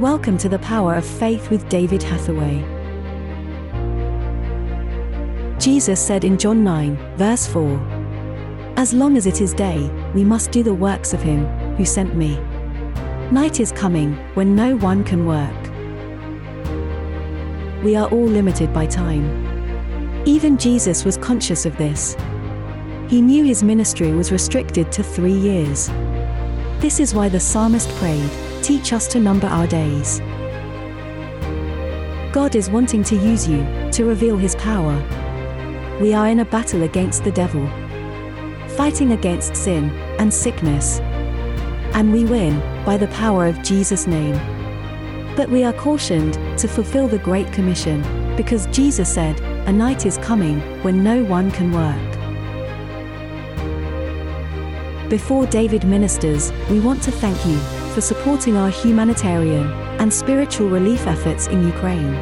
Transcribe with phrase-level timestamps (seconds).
[0.00, 2.64] Welcome to the Power of Faith with David Hathaway.
[5.60, 7.78] Jesus said in John 9, verse 4
[8.76, 11.46] As long as it is day, we must do the works of him
[11.76, 12.40] who sent me.
[13.30, 15.62] Night is coming when no one can work.
[17.84, 20.24] We are all limited by time.
[20.26, 22.16] Even Jesus was conscious of this.
[23.08, 25.86] He knew his ministry was restricted to three years.
[26.80, 28.30] This is why the psalmist prayed,
[28.64, 30.20] Teach us to number our days.
[32.32, 34.96] God is wanting to use you to reveal his power.
[36.00, 37.66] We are in a battle against the devil,
[38.68, 41.00] fighting against sin and sickness.
[41.92, 44.36] And we win by the power of Jesus' name.
[45.36, 48.00] But we are cautioned to fulfill the Great Commission,
[48.34, 52.00] because Jesus said, A night is coming when no one can work.
[55.10, 59.68] Before David ministers, we want to thank you for supporting our humanitarian
[60.00, 62.14] and spiritual relief efforts in Ukraine.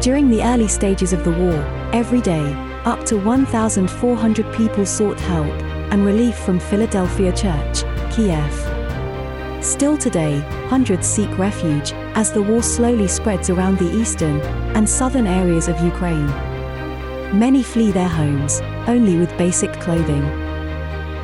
[0.00, 1.58] During the early stages of the war,
[1.92, 2.54] every day,
[2.86, 5.52] up to 1,400 people sought help
[5.92, 8.54] and relief from Philadelphia Church, Kiev.
[9.62, 10.38] Still today,
[10.70, 14.40] hundreds seek refuge as the war slowly spreads around the eastern
[14.74, 16.26] and southern areas of Ukraine.
[17.38, 20.24] Many flee their homes, only with basic clothing.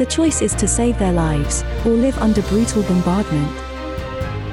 [0.00, 3.54] The choice is to save their lives or live under brutal bombardment.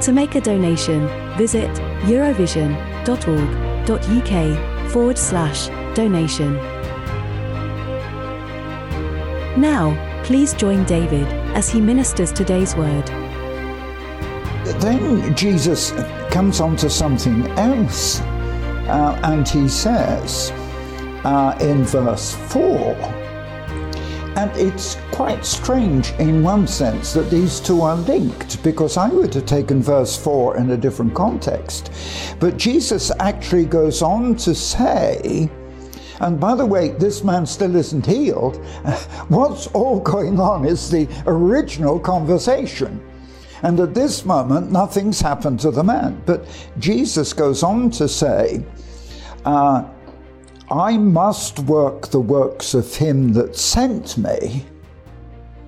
[0.01, 1.69] To make a donation, visit
[2.03, 6.55] eurovision.org.uk forward slash donation.
[9.57, 9.95] Now,
[10.25, 13.07] please join David as he ministers today's word.
[14.81, 15.93] Then Jesus
[16.29, 20.51] comes on to something else, uh, and he says
[21.23, 23.16] uh, in verse 4
[24.37, 29.33] and it's quite strange in one sense that these two are linked because I would
[29.33, 31.91] have taken verse 4 in a different context.
[32.39, 35.49] But Jesus actually goes on to say,
[36.19, 38.57] and by the way, this man still isn't healed.
[39.27, 43.03] What's all going on is the original conversation.
[43.63, 46.21] And at this moment, nothing's happened to the man.
[46.27, 46.45] But
[46.77, 48.63] Jesus goes on to say,
[49.45, 49.85] uh,
[50.69, 54.65] I must work the works of him that sent me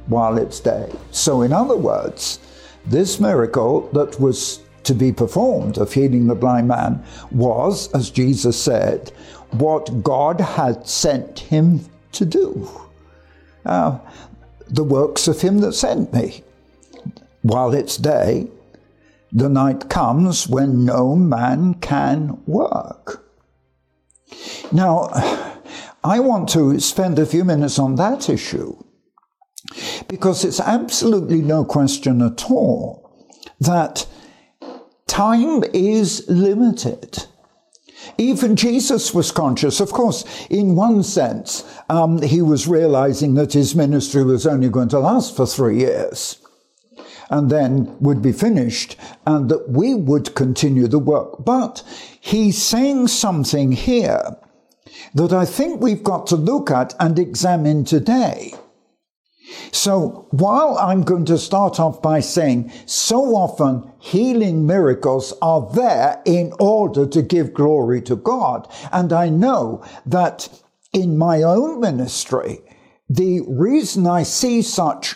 [0.07, 0.91] while it's day.
[1.11, 2.39] So, in other words,
[2.85, 8.61] this miracle that was to be performed of healing the blind man was, as Jesus
[8.61, 9.09] said,
[9.51, 12.69] what God had sent him to do.
[13.65, 13.99] Uh,
[14.67, 16.43] the works of him that sent me.
[17.41, 18.47] While it's day,
[19.31, 23.28] the night comes when no man can work.
[24.71, 25.09] Now,
[26.03, 28.75] I want to spend a few minutes on that issue
[30.07, 33.27] because it's absolutely no question at all
[33.59, 34.07] that
[35.07, 37.25] time is limited.
[38.17, 39.79] Even Jesus was conscious.
[39.79, 44.89] Of course, in one sense, um, he was realizing that his ministry was only going
[44.89, 46.37] to last for three years
[47.29, 51.43] and then would be finished and that we would continue the work.
[51.43, 51.83] But
[52.19, 54.37] he's saying something here
[55.13, 58.53] that I think we've got to look at and examine today.
[59.71, 66.21] So while I'm going to start off by saying so often healing miracles are there
[66.25, 68.67] in order to give glory to God.
[68.91, 70.49] And I know that
[70.93, 72.59] in my own ministry,
[73.09, 75.15] the reason I see such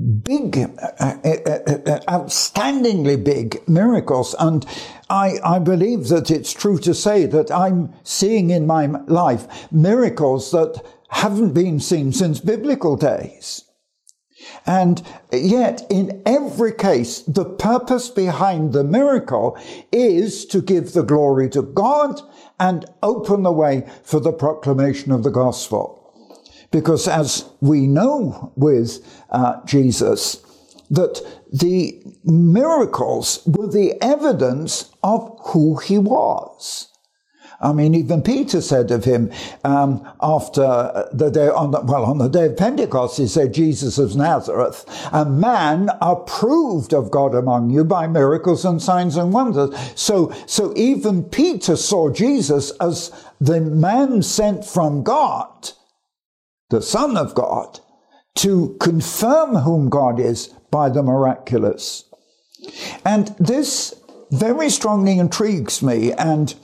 [0.00, 0.66] big, uh,
[0.98, 4.34] uh, uh, outstandingly big miracles.
[4.38, 4.66] And
[5.08, 10.50] I, I believe that it's true to say that I'm seeing in my life miracles
[10.52, 13.64] that haven't been seen since biblical days.
[14.66, 15.02] And
[15.32, 19.58] yet, in every case, the purpose behind the miracle
[19.92, 22.20] is to give the glory to God
[22.58, 25.99] and open the way for the proclamation of the gospel.
[26.70, 30.44] Because as we know with uh, Jesus,
[30.90, 31.20] that
[31.52, 36.88] the miracles were the evidence of who he was.
[37.62, 39.30] I mean, even Peter said of him
[39.64, 43.98] um, after the day on the, well on the day of Pentecost, he said, "Jesus
[43.98, 49.70] of Nazareth, a man approved of God among you by miracles and signs and wonders."
[49.94, 55.72] So, so even Peter saw Jesus as the man sent from God
[56.70, 57.80] the Son of God,
[58.36, 62.04] to confirm whom God is by the miraculous.
[63.04, 63.94] And this
[64.30, 66.12] very strongly intrigues me.
[66.12, 66.54] And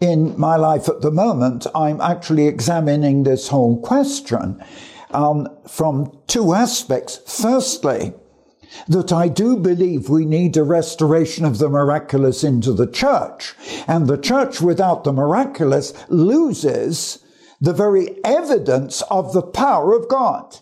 [0.00, 4.62] in my life at the moment, I'm actually examining this whole question
[5.12, 7.20] um, from two aspects.
[7.26, 8.12] Firstly,
[8.88, 13.54] that I do believe we need a restoration of the miraculous into the church.
[13.86, 17.24] And the church without the miraculous loses
[17.60, 20.58] the very evidence of the power of God.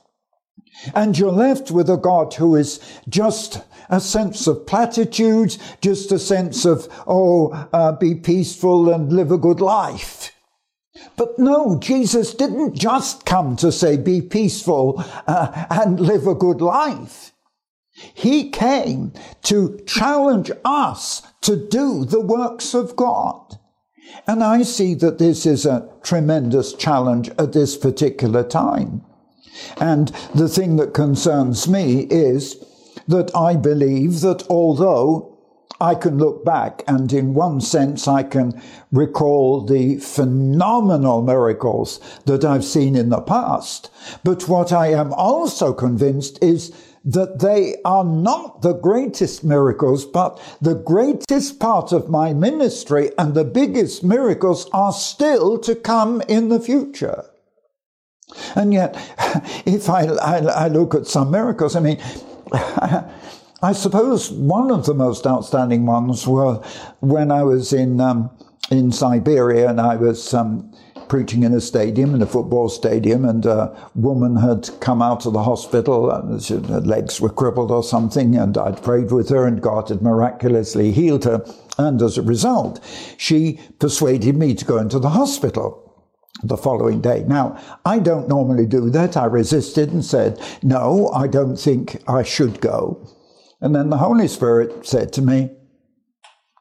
[0.95, 6.19] And you're left with a God who is just a sense of platitudes, just a
[6.19, 10.33] sense of, oh, uh, be peaceful and live a good life.
[11.17, 16.61] But no, Jesus didn't just come to say, be peaceful uh, and live a good
[16.61, 17.33] life.
[18.15, 19.13] He came
[19.43, 23.59] to challenge us to do the works of God.
[24.27, 29.03] And I see that this is a tremendous challenge at this particular time.
[29.79, 32.57] And the thing that concerns me is
[33.07, 35.35] that I believe that although
[35.81, 38.61] I can look back and in one sense I can
[38.93, 43.91] recall the phenomenal miracles that I've seen in the past,
[44.23, 46.73] but what I am also convinced is
[47.05, 53.35] that they are not the greatest miracles, but the greatest part of my ministry and
[53.35, 57.25] the biggest miracles are still to come in the future.
[58.55, 58.97] And yet,
[59.67, 62.01] if I, I, I look at some miracles, I mean,
[63.63, 66.57] I suppose one of the most outstanding ones were
[67.01, 68.31] when I was in um,
[68.71, 70.73] in Siberia and I was um,
[71.09, 75.33] preaching in a stadium, in a football stadium, and a woman had come out of
[75.33, 79.61] the hospital and her legs were crippled or something, and I'd prayed with her and
[79.63, 81.45] God had miraculously healed her.
[81.79, 82.81] And as a result,
[83.17, 85.81] she persuaded me to go into the hospital
[86.43, 87.25] the following day.
[87.27, 89.17] Now, I don't normally do that.
[89.17, 93.07] I resisted and said, no, I don't think I should go.
[93.61, 95.51] And then the Holy Spirit said to me,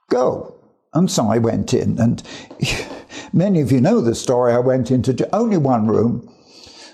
[0.09, 0.55] go.
[0.93, 2.21] And so I went in, and
[3.33, 4.53] many of you know the story.
[4.53, 6.29] I went into only one room.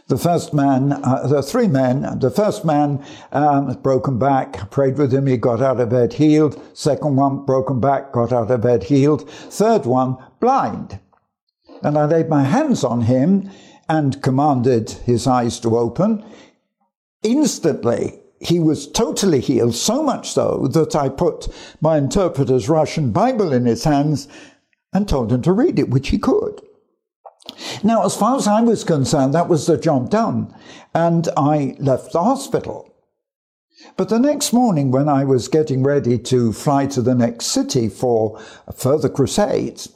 [0.07, 5.13] The first man, uh, the three men, the first man, um, broken back, prayed with
[5.13, 6.59] him, he got out of bed healed.
[6.73, 9.29] Second one, broken back, got out of bed healed.
[9.29, 10.99] Third one, blind.
[11.83, 13.51] And I laid my hands on him
[13.87, 16.25] and commanded his eyes to open.
[17.21, 21.49] Instantly, he was totally healed, so much so that I put
[21.81, 24.27] my interpreter's Russian Bible in his hands
[24.93, 26.61] and told him to read it, which he could.
[27.83, 30.53] Now, as far as I was concerned, that was the job done,
[30.93, 32.93] and I left the hospital.
[33.95, 37.87] But the next morning, when I was getting ready to fly to the next city
[37.87, 38.39] for
[38.75, 39.89] further crusades,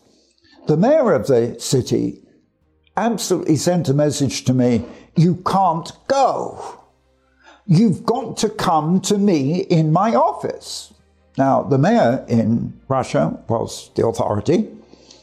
[0.68, 2.22] the mayor of the city
[2.96, 4.86] absolutely sent a message to me
[5.16, 6.80] You can't go.
[7.66, 10.94] You've got to come to me in my office.
[11.38, 14.70] Now, the mayor in Russia was the authority.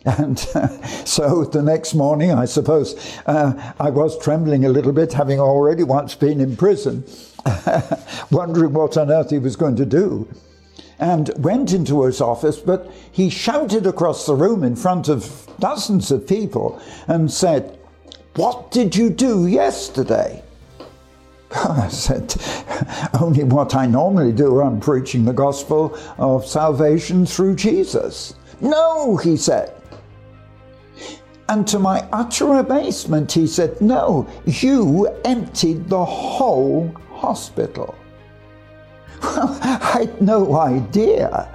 [0.05, 0.69] And uh,
[1.05, 2.95] so the next morning, I suppose,
[3.27, 7.05] uh, I was trembling a little bit, having already once been in prison,
[8.31, 10.29] wondering what on earth he was going to do.
[10.99, 16.11] And went into his office, but he shouted across the room in front of dozens
[16.11, 17.79] of people and said,
[18.37, 20.43] What did you do yesterday?
[21.53, 22.35] I said,
[23.21, 24.61] only what I normally do.
[24.61, 28.35] I'm preaching the gospel of salvation through Jesus.
[28.61, 29.80] No, he said.
[31.51, 37.97] And to my utter amazement, he said, No, you emptied the whole hospital.
[39.21, 41.49] Well, I had no idea.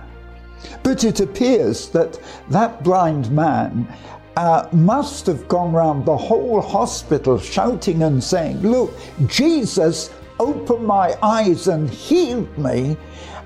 [0.83, 3.87] But it appears that that blind man
[4.35, 8.93] uh, must have gone round the whole hospital shouting and saying, Look,
[9.27, 12.97] Jesus opened my eyes and healed me.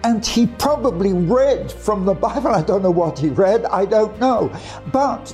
[0.03, 2.47] And he probably read from the Bible.
[2.55, 4.51] I don't know what he read, I don't know.
[4.91, 5.31] But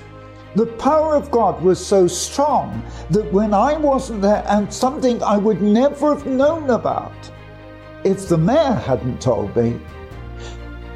[0.56, 5.38] the power of God was so strong that when I wasn't there, and something I
[5.38, 7.14] would never have known about,
[8.04, 9.80] if the mayor hadn't told me,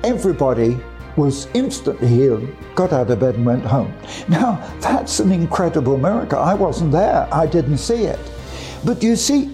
[0.04, 0.80] everybody
[1.18, 3.94] was instantly healed, got out of bed and went home.
[4.30, 6.39] Now, that's an incredible miracle.
[6.39, 8.20] I wasn't there, I didn't see it.
[8.86, 9.54] But you see,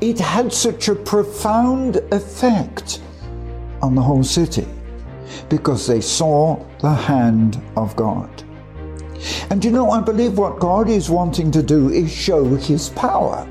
[0.00, 3.02] it had such a profound effect
[3.82, 4.66] on the whole city
[5.50, 8.44] because they saw the hand of God.
[9.50, 13.48] And you know, I believe what God is wanting to do is show his power.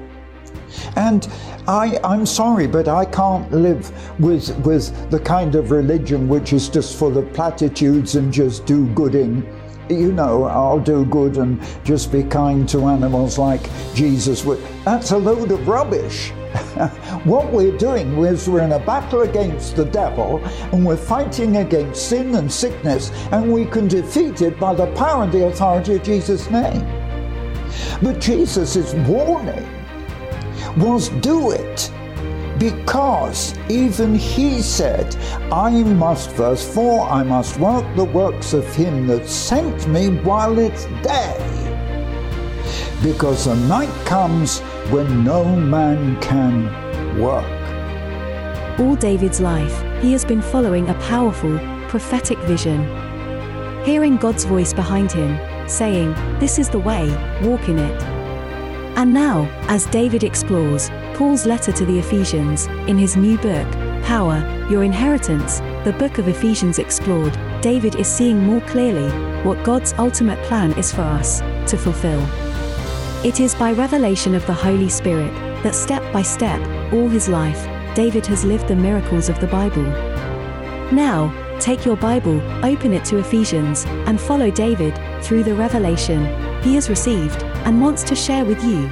[0.95, 1.27] And
[1.67, 6.69] I, I'm sorry, but I can't live with, with the kind of religion which is
[6.69, 9.45] just full of platitudes and just do gooding.
[9.89, 14.59] You know, I'll do good and just be kind to animals like Jesus would.
[14.85, 16.31] That's a load of rubbish.
[17.23, 22.09] what we're doing is we're in a battle against the devil and we're fighting against
[22.09, 26.03] sin and sickness, and we can defeat it by the power and the authority of
[26.03, 26.85] Jesus' name.
[28.01, 28.75] But Jesus
[29.07, 29.67] warning
[30.77, 31.91] was do it.
[32.59, 35.15] because even he said,
[35.51, 40.57] I must, verse 4, I must work the works of him that sent me while
[40.57, 41.37] it's day.
[43.03, 46.65] Because the night comes when no man can
[47.19, 47.45] work.
[48.79, 52.83] All David's life, he has been following a powerful, prophetic vision.
[53.83, 57.09] Hearing God's voice behind him, saying, This is the way,
[57.41, 58.01] walk in it.
[58.97, 63.69] And now, as David explores Paul's letter to the Ephesians, in his new book,
[64.03, 64.39] Power,
[64.69, 69.09] Your Inheritance, the book of Ephesians explored, David is seeing more clearly
[69.43, 72.46] what God's ultimate plan is for us to fulfill.
[73.27, 76.61] It is by revelation of the Holy Spirit that step by step,
[76.93, 79.83] all his life, David has lived the miracles of the Bible.
[80.93, 86.23] Now, take your Bible, open it to Ephesians, and follow David through the revelation
[86.63, 88.89] he has received and wants to share with you.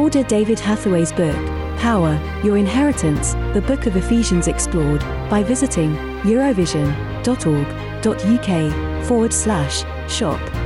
[0.00, 1.34] Order David Hathaway's book,
[1.80, 2.14] Power,
[2.44, 10.63] Your Inheritance, the Book of Ephesians Explored, by visiting eurovision.org.uk forward slash shop.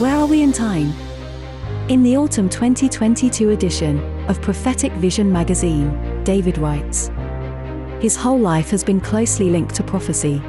[0.00, 0.92] Where are we in time?
[1.88, 7.12] In the autumn 2022 edition of Prophetic Vision magazine, David writes
[8.00, 10.40] His whole life has been closely linked to prophecy.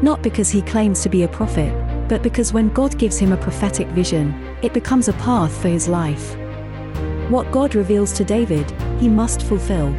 [0.00, 1.74] Not because he claims to be a prophet,
[2.08, 5.86] but because when God gives him a prophetic vision, it becomes a path for his
[5.86, 6.34] life.
[7.28, 9.92] What God reveals to David, he must fulfill.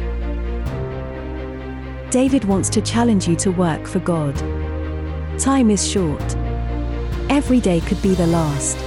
[2.10, 4.34] David wants to challenge you to work for God.
[5.38, 6.36] Time is short.
[7.28, 8.78] Every day could be the last.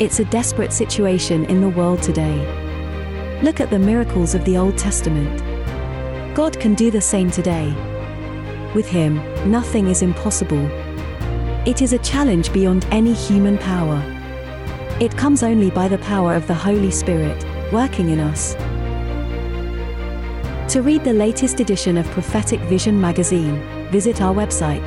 [0.00, 3.40] It's a desperate situation in the world today.
[3.42, 5.42] Look at the miracles of the Old Testament.
[6.32, 7.74] God can do the same today.
[8.72, 9.16] With Him,
[9.50, 10.64] nothing is impossible.
[11.66, 14.00] It is a challenge beyond any human power.
[15.00, 18.54] It comes only by the power of the Holy Spirit, working in us.
[20.72, 24.86] To read the latest edition of Prophetic Vision magazine, visit our website,